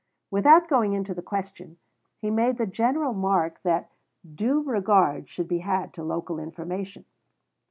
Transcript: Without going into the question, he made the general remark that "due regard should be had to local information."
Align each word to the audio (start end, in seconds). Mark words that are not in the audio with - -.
Without 0.31 0.67
going 0.67 0.93
into 0.93 1.13
the 1.13 1.21
question, 1.21 1.77
he 2.17 2.31
made 2.31 2.57
the 2.57 2.65
general 2.65 3.13
remark 3.13 3.61
that 3.61 3.91
"due 4.33 4.63
regard 4.63 5.29
should 5.29 5.47
be 5.47 5.59
had 5.59 5.93
to 5.93 6.03
local 6.03 6.39
information." 6.39 7.05